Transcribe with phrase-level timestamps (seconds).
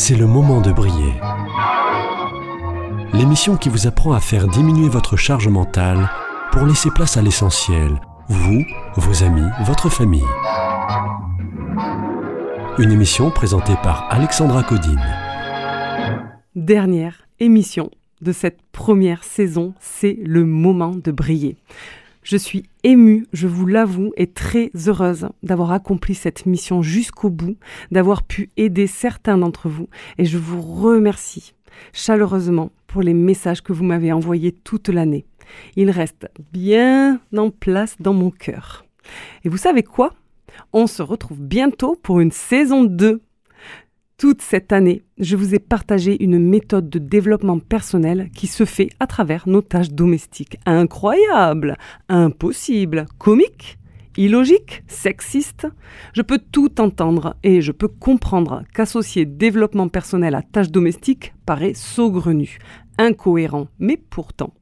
[0.00, 1.12] c'est le moment de briller.
[3.12, 6.08] L'émission qui vous apprend à faire diminuer votre charge mentale
[6.52, 8.64] pour laisser place à l'essentiel, vous,
[8.96, 10.24] vos amis, votre famille.
[12.78, 15.04] Une émission présentée par Alexandra Codine.
[16.54, 17.90] Dernière émission
[18.22, 21.58] de cette première saison, c'est le moment de briller.
[22.22, 27.56] Je suis émue, je vous l'avoue, et très heureuse d'avoir accompli cette mission jusqu'au bout,
[27.90, 29.88] d'avoir pu aider certains d'entre vous,
[30.18, 31.54] et je vous remercie
[31.92, 35.24] chaleureusement pour les messages que vous m'avez envoyés toute l'année.
[35.76, 38.84] Ils restent bien en place dans mon cœur.
[39.44, 40.14] Et vous savez quoi?
[40.72, 43.22] On se retrouve bientôt pour une saison 2
[44.20, 48.90] toute cette année, je vous ai partagé une méthode de développement personnel qui se fait
[49.00, 50.58] à travers nos tâches domestiques.
[50.66, 51.78] Incroyable,
[52.10, 53.78] impossible, comique,
[54.18, 55.68] illogique, sexiste.
[56.12, 61.72] Je peux tout entendre et je peux comprendre qu'associer développement personnel à tâches domestiques paraît
[61.72, 62.58] saugrenu,
[62.98, 64.52] incohérent, mais pourtant.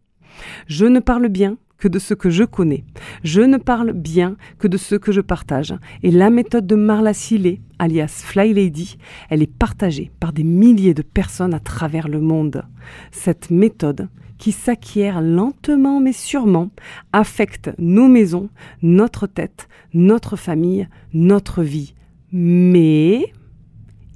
[0.68, 2.84] Je ne parle bien que de ce que je connais.
[3.22, 5.74] Je ne parle bien que de ce que je partage.
[6.02, 8.98] Et la méthode de Marla Sillet, alias Fly Lady,
[9.30, 12.64] elle est partagée par des milliers de personnes à travers le monde.
[13.12, 16.70] Cette méthode, qui s'acquiert lentement mais sûrement,
[17.12, 18.50] affecte nos maisons,
[18.82, 21.94] notre tête, notre famille, notre vie.
[22.32, 23.32] Mais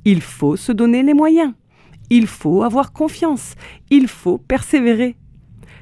[0.04, 1.52] il faut se donner les moyens.
[2.10, 3.54] Il faut avoir confiance.
[3.90, 5.16] Il faut persévérer.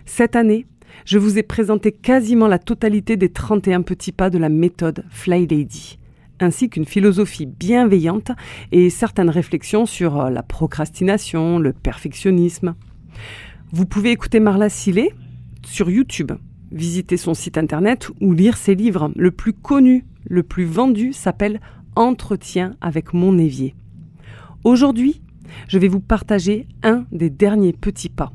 [0.05, 0.67] Cette année,
[1.05, 5.47] je vous ai présenté quasiment la totalité des 31 petits pas de la méthode Fly
[5.47, 5.98] Lady,
[6.41, 8.32] ainsi qu'une philosophie bienveillante
[8.72, 12.74] et certaines réflexions sur euh, la procrastination, le perfectionnisme.
[13.72, 15.12] Vous pouvez écouter Marla Sillet
[15.64, 16.32] sur YouTube,
[16.72, 19.10] visiter son site internet ou lire ses livres.
[19.16, 21.60] Le plus connu, le plus vendu s'appelle
[21.97, 23.75] Entretien avec mon évier.
[24.64, 25.22] Aujourd'hui,
[25.69, 28.32] je vais vous partager un des derniers petits pas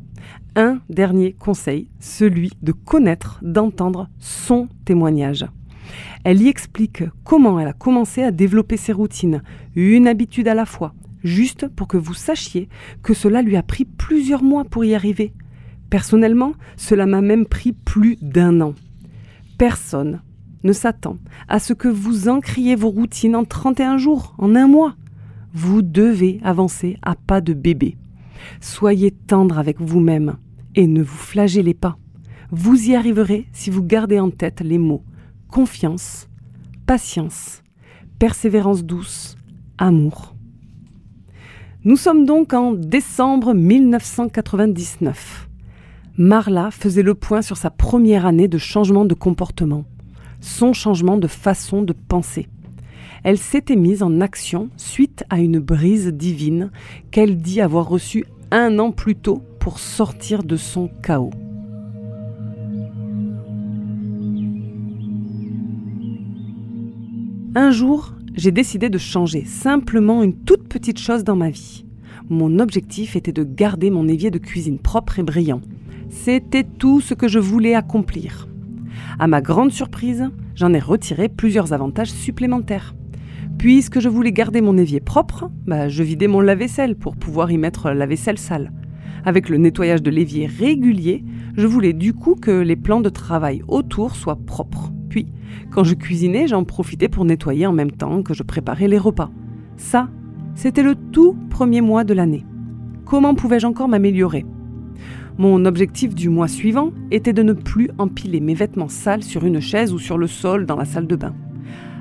[0.55, 5.45] un dernier conseil, celui de connaître, d'entendre son témoignage.
[6.23, 9.43] Elle y explique comment elle a commencé à développer ses routines,
[9.75, 10.93] une habitude à la fois,
[11.23, 12.69] juste pour que vous sachiez
[13.03, 15.33] que cela lui a pris plusieurs mois pour y arriver.
[15.89, 18.73] Personnellement, cela m'a même pris plus d'un an.
[19.57, 20.21] Personne
[20.63, 24.95] ne s'attend à ce que vous encriez vos routines en 31 jours, en un mois.
[25.53, 27.97] Vous devez avancer à pas de bébé.
[28.61, 30.37] Soyez tendre avec vous-même
[30.75, 31.97] et ne vous flagellez pas.
[32.51, 35.03] Vous y arriverez si vous gardez en tête les mots
[35.55, 36.27] confiance,
[36.85, 37.63] patience,
[38.19, 39.37] persévérance douce,
[39.77, 40.35] amour.
[41.85, 45.47] Nous sommes donc en décembre 1999.
[46.17, 49.85] Marla faisait le point sur sa première année de changement de comportement,
[50.41, 52.47] son changement de façon de penser.
[53.23, 56.71] Elle s'était mise en action suite à une brise divine
[57.11, 61.31] qu'elle dit avoir reçue un an plus tôt pour sortir de son chaos.
[67.55, 71.85] Un jour, j'ai décidé de changer simplement une toute petite chose dans ma vie.
[72.29, 75.61] Mon objectif était de garder mon évier de cuisine propre et brillant.
[76.09, 78.47] C'était tout ce que je voulais accomplir.
[79.19, 82.93] À ma grande surprise, j'en ai retiré plusieurs avantages supplémentaires.
[83.57, 87.57] Puisque je voulais garder mon évier propre, bah, je vidais mon lave-vaisselle pour pouvoir y
[87.57, 88.71] mettre la vaisselle sale.
[89.23, 91.23] Avec le nettoyage de l'évier régulier,
[91.57, 94.91] je voulais du coup que les plans de travail autour soient propres.
[95.09, 95.27] Puis,
[95.71, 99.31] quand je cuisinais, j'en profitais pour nettoyer en même temps que je préparais les repas.
[99.77, 100.09] Ça,
[100.53, 102.45] c'était le tout premier mois de l'année.
[103.05, 104.45] Comment pouvais-je encore m'améliorer?
[105.37, 109.59] Mon objectif du mois suivant était de ne plus empiler mes vêtements sales sur une
[109.59, 111.33] chaise ou sur le sol dans la salle de bain.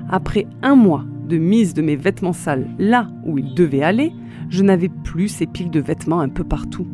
[0.09, 4.13] Après un mois de mise de mes vêtements sales là où ils devaient aller,
[4.51, 6.87] je n'avais plus ces piles de vêtements un peu partout.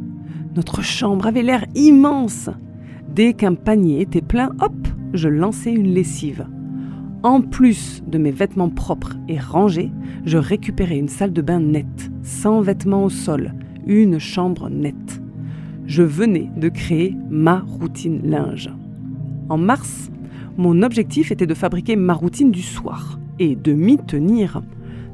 [0.56, 2.48] Notre chambre avait l'air immense.
[3.15, 4.75] Dès qu'un panier était plein, hop,
[5.15, 6.47] je lançais une lessive.
[7.22, 9.92] En plus de mes vêtements propres et rangés,
[10.24, 13.54] je récupérais une salle de bain nette, sans vêtements au sol,
[13.86, 15.21] une chambre nette.
[15.86, 18.71] Je venais de créer ma routine linge.
[19.48, 20.10] En mars,
[20.60, 24.60] mon objectif était de fabriquer ma routine du soir et de m'y tenir.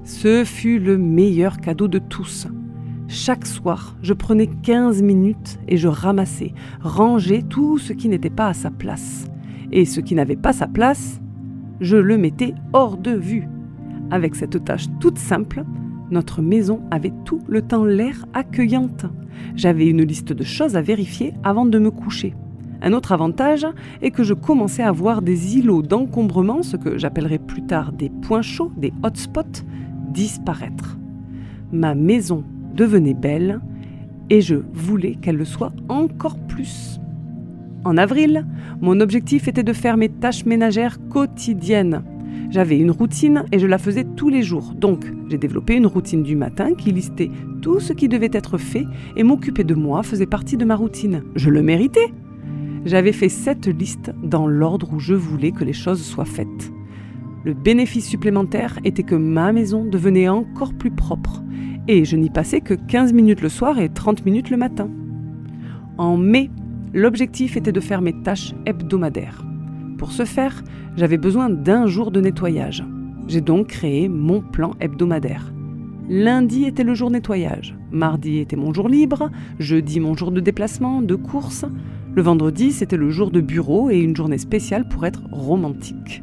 [0.02, 2.48] Ce fut le meilleur cadeau de tous.
[3.06, 8.48] Chaque soir, je prenais 15 minutes et je ramassais, rangeais tout ce qui n'était pas
[8.48, 9.26] à sa place.
[9.70, 11.20] Et ce qui n'avait pas sa place,
[11.80, 13.48] je le mettais hors de vue.
[14.10, 15.62] Avec cette tâche toute simple,
[16.10, 19.06] notre maison avait tout le temps l'air accueillante.
[19.54, 22.34] J'avais une liste de choses à vérifier avant de me coucher.
[22.82, 23.66] Un autre avantage
[24.02, 28.10] est que je commençais à voir des îlots d'encombrement, ce que j'appellerai plus tard des
[28.10, 29.64] points chauds, des hotspots,
[30.10, 30.98] disparaître.
[31.72, 32.44] Ma maison
[32.74, 33.60] devenait belle
[34.30, 37.00] et je voulais qu'elle le soit encore plus.
[37.84, 38.46] En avril,
[38.80, 42.02] mon objectif était de faire mes tâches ménagères quotidiennes.
[42.50, 44.72] J'avais une routine et je la faisais tous les jours.
[44.74, 47.30] Donc, j'ai développé une routine du matin qui listait
[47.62, 48.86] tout ce qui devait être fait
[49.16, 51.22] et m'occuper de moi faisait partie de ma routine.
[51.34, 52.12] Je le méritais.
[52.86, 56.72] J'avais fait cette liste dans l'ordre où je voulais que les choses soient faites.
[57.42, 61.42] Le bénéfice supplémentaire était que ma maison devenait encore plus propre
[61.88, 64.88] et je n'y passais que 15 minutes le soir et 30 minutes le matin.
[65.98, 66.48] En mai,
[66.94, 69.44] l'objectif était de faire mes tâches hebdomadaires.
[69.98, 70.62] Pour ce faire,
[70.96, 72.84] j'avais besoin d'un jour de nettoyage.
[73.26, 75.52] J'ai donc créé mon plan hebdomadaire.
[76.08, 79.28] Lundi était le jour nettoyage, mardi était mon jour libre,
[79.58, 81.64] jeudi mon jour de déplacement, de course,
[82.16, 86.22] le vendredi c'était le jour de bureau et une journée spéciale pour être romantique.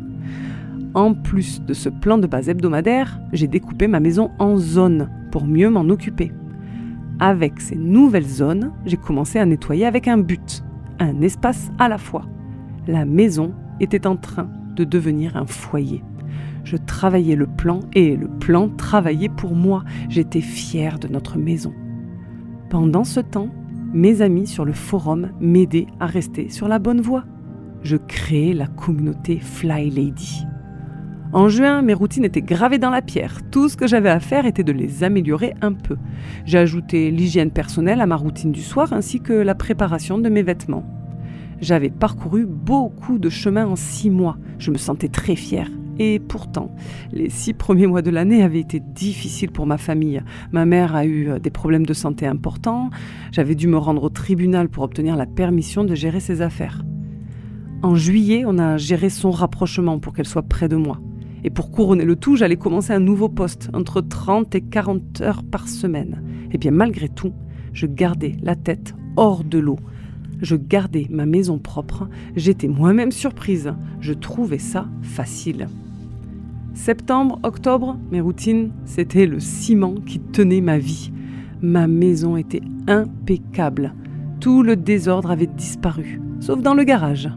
[0.96, 5.46] En plus de ce plan de base hebdomadaire, j'ai découpé ma maison en zones pour
[5.46, 6.32] mieux m'en occuper.
[7.20, 10.64] Avec ces nouvelles zones, j'ai commencé à nettoyer avec un but,
[11.00, 12.26] un espace à la fois.
[12.88, 16.04] La maison était en train de devenir un foyer.
[16.64, 19.84] Je travaillais le plan et le plan travaillait pour moi.
[20.10, 21.74] J'étais fière de notre maison.
[22.70, 23.50] Pendant ce temps,
[23.94, 27.24] mes amis sur le forum m'aidaient à rester sur la bonne voie.
[27.84, 30.46] Je créais la communauté Fly Lady.
[31.32, 33.40] En juin, mes routines étaient gravées dans la pierre.
[33.50, 35.98] Tout ce que j'avais à faire était de les améliorer un peu.
[36.46, 40.44] J'ai ajouté l'hygiène personnelle à ma routine du soir ainsi que la préparation de mes
[40.44, 40.86] vêtements.
[41.60, 44.38] J'avais parcouru beaucoup de chemin en six mois.
[44.60, 45.70] Je me sentais très fière.
[46.00, 46.76] Et pourtant,
[47.12, 50.22] les six premiers mois de l'année avaient été difficiles pour ma famille.
[50.52, 52.90] Ma mère a eu des problèmes de santé importants.
[53.32, 56.84] J'avais dû me rendre au tribunal pour obtenir la permission de gérer ses affaires.
[57.84, 61.00] En juillet, on a géré son rapprochement pour qu'elle soit près de moi.
[61.44, 65.44] Et pour couronner le tout, j'allais commencer un nouveau poste, entre 30 et 40 heures
[65.44, 66.24] par semaine.
[66.52, 67.34] Et bien malgré tout,
[67.74, 69.80] je gardais la tête hors de l'eau.
[70.42, 73.74] Je gardais ma maison propre, j'étais moi-même surprise.
[74.00, 75.68] Je trouvais ça facile.
[76.74, 81.12] Septembre, octobre, mes routines, c'était le ciment qui tenait ma vie.
[81.62, 83.94] Ma maison était impeccable.
[84.40, 87.30] Tout le désordre avait disparu, sauf dans le garage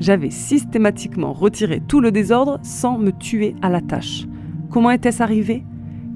[0.00, 4.26] j'avais systématiquement retiré tout le désordre sans me tuer à la tâche.
[4.70, 5.64] Comment était-ce arrivé?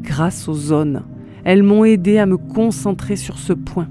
[0.02, 1.02] Grâce aux zones.
[1.44, 3.88] Elles m'ont aidé à me concentrer sur ce point.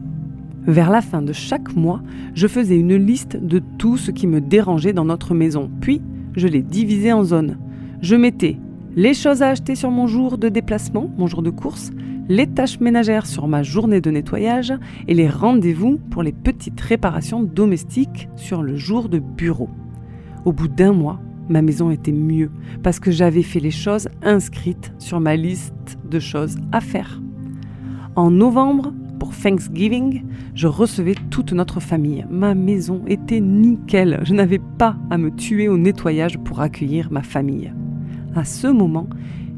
[0.65, 2.01] Vers la fin de chaque mois,
[2.33, 6.01] je faisais une liste de tout ce qui me dérangeait dans notre maison, puis
[6.35, 7.57] je les divisais en zones.
[8.01, 8.57] Je mettais
[8.95, 11.91] les choses à acheter sur mon jour de déplacement, mon jour de course,
[12.29, 14.73] les tâches ménagères sur ma journée de nettoyage
[15.07, 19.69] et les rendez-vous pour les petites réparations domestiques sur le jour de bureau.
[20.45, 22.51] Au bout d'un mois, ma maison était mieux
[22.83, 27.21] parce que j'avais fait les choses inscrites sur ma liste de choses à faire.
[28.15, 30.23] En novembre, pour Thanksgiving,
[30.53, 32.25] je recevais toute notre famille.
[32.29, 34.19] Ma maison était nickel.
[34.23, 37.73] Je n'avais pas à me tuer au nettoyage pour accueillir ma famille.
[38.37, 39.07] À ce moment,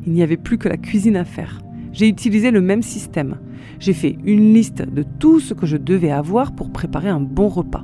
[0.07, 1.61] il n'y avait plus que la cuisine à faire
[1.91, 3.37] j'ai utilisé le même système.
[3.79, 7.47] J'ai fait une liste de tout ce que je devais avoir pour préparer un bon
[7.47, 7.83] repas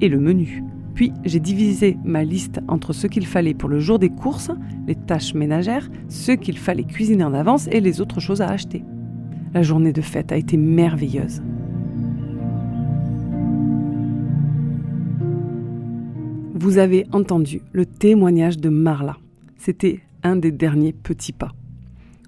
[0.00, 0.62] et le menu.
[0.94, 4.50] Puis j'ai divisé ma liste entre ce qu'il fallait pour le jour des courses,
[4.86, 8.84] les tâches ménagères, ce qu'il fallait cuisiner en avance et les autres choses à acheter.
[9.54, 11.42] La journée de fête a été merveilleuse.
[16.54, 19.16] Vous avez entendu le témoignage de Marla.
[19.56, 21.52] C'était un des derniers petits pas.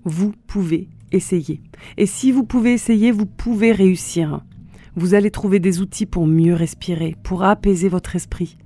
[0.04, 1.60] Vous pouvez essayez.
[1.96, 4.40] Et si vous pouvez essayer, vous pouvez réussir.
[4.96, 8.56] Vous allez trouver des outils pour mieux respirer, pour apaiser votre esprit.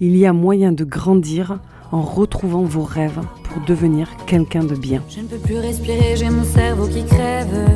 [0.00, 1.60] Il y a moyen de grandir
[1.92, 5.02] en retrouvant vos rêves pour devenir quelqu'un de bien.
[5.08, 7.68] Je ne peux plus respirer, j'ai mon cerveau qui crève.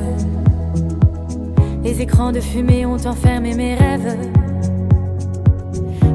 [1.85, 4.17] Les écrans de fumée ont enfermé mes rêves.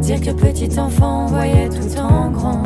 [0.02, 2.64] Dire que petit enfant voyait tout en grand.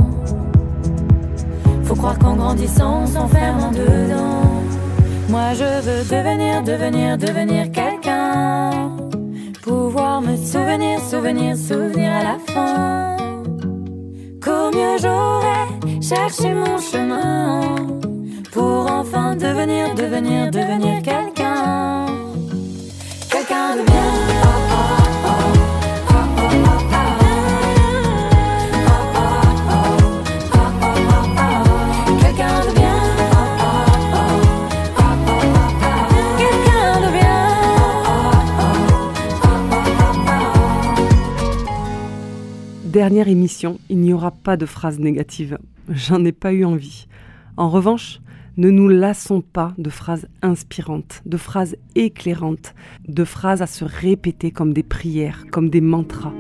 [1.98, 4.64] Croire qu'en grandissant, on s'enferme en dedans.
[5.30, 8.72] Moi je veux devenir, devenir, devenir quelqu'un.
[9.62, 13.18] Pouvoir me souvenir, souvenir, souvenir à la fin.
[14.44, 17.76] Qu'au mieux j'aurais cherché mon chemin.
[18.52, 21.35] Pour enfin devenir, devenir, devenir quelqu'un.
[42.96, 45.58] Dernière émission, il n'y aura pas de phrases négatives.
[45.90, 47.08] J'en ai pas eu envie.
[47.58, 48.22] En revanche,
[48.56, 52.74] Ne nous lassons pas de phrases inspirantes, de phrases éclairantes,
[53.06, 56.32] de phrases à se répéter comme des prières, comme des mantras.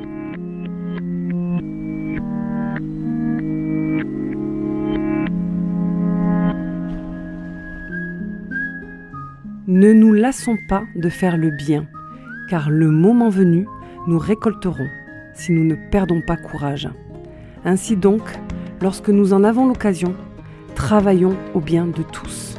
[9.67, 11.85] Ne nous lassons pas de faire le bien,
[12.49, 13.67] car le moment venu,
[14.07, 14.87] nous récolterons
[15.35, 16.89] si nous ne perdons pas courage.
[17.63, 18.21] Ainsi donc,
[18.81, 20.15] lorsque nous en avons l'occasion,
[20.73, 22.55] travaillons au bien de tous.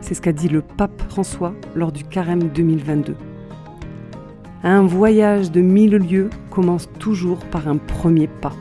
[0.00, 3.14] C'est ce qu'a dit le pape François lors du carême 2022.
[4.64, 8.54] Un voyage de mille lieues commence toujours par un premier pas.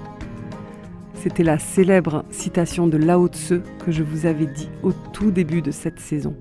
[1.16, 5.62] C'était la célèbre citation de Lao Tse que je vous avais dit au tout début
[5.62, 6.36] de cette saison.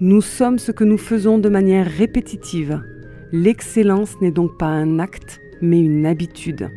[0.00, 2.82] Nous sommes ce que nous faisons de manière répétitive.
[3.30, 6.70] L'excellence n'est donc pas un acte, mais une habitude,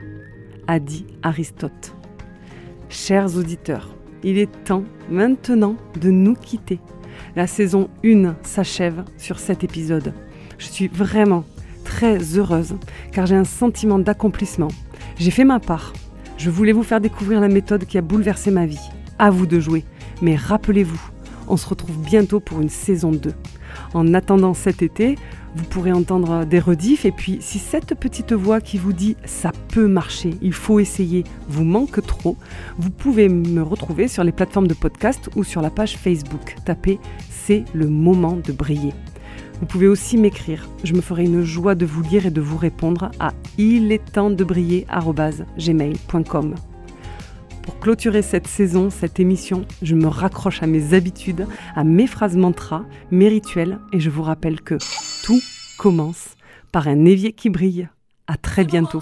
[0.68, 1.96] a dit Aristote.
[2.88, 3.90] Chers auditeurs,
[4.24, 6.80] il est temps maintenant de nous quitter.
[7.36, 10.14] La saison 1 s'achève sur cet épisode.
[10.58, 11.44] Je suis vraiment
[11.84, 12.76] très heureuse
[13.12, 14.70] car j'ai un sentiment d'accomplissement.
[15.18, 15.94] J'ai fait ma part.
[16.38, 18.90] Je voulais vous faire découvrir la méthode qui a bouleversé ma vie.
[19.18, 19.84] À vous de jouer.
[20.22, 21.02] Mais rappelez-vous,
[21.48, 23.34] on se retrouve bientôt pour une saison 2.
[23.94, 25.16] En attendant cet été,
[25.56, 29.52] vous pourrez entendre des rediffs et puis si cette petite voix qui vous dit ça
[29.70, 32.36] peut marcher, il faut essayer, vous manque trop,
[32.78, 36.56] vous pouvez me retrouver sur les plateformes de podcast ou sur la page Facebook.
[36.66, 38.94] Tapez c'est le moment de briller.
[39.60, 40.68] Vous pouvez aussi m'écrire.
[40.84, 44.12] Je me ferai une joie de vous lire et de vous répondre à il est
[44.12, 46.56] temps de briller@gmail.com.
[47.66, 52.38] Pour clôturer cette saison, cette émission, je me raccroche à mes habitudes, à mes phrases
[52.38, 54.76] mantras, mes rituels, et je vous rappelle que
[55.26, 55.42] tout
[55.80, 56.36] commence
[56.72, 57.90] par un évier qui brille.
[58.28, 59.02] À très bientôt.